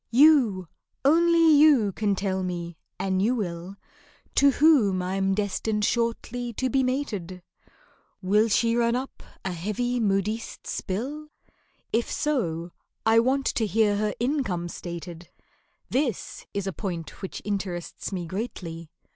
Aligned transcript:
You—only 0.09 1.55
you—can 1.57 2.15
tell 2.15 2.41
me, 2.41 2.75
an' 2.97 3.19
you 3.19 3.35
will, 3.35 3.75
To 4.33 4.49
whom 4.49 4.99
I'm 5.03 5.35
destined 5.35 5.85
shortly 5.85 6.53
to 6.53 6.71
be 6.71 6.81
mated, 6.81 7.43
Will 8.19 8.47
she 8.47 8.75
run 8.75 8.95
up 8.95 9.21
a 9.45 9.53
heavy 9.53 9.99
modiste's 9.99 10.81
bill? 10.81 11.27
If 11.93 12.09
so, 12.09 12.71
I 13.05 13.19
want 13.19 13.45
to 13.45 13.67
hear 13.67 13.97
her 13.97 14.15
income 14.19 14.69
stated 14.69 15.29
(This 15.91 16.47
is 16.51 16.65
a 16.65 16.73
point 16.73 17.21
which 17.21 17.39
interests 17.45 18.11
me 18.11 18.25
greatly). 18.25 18.89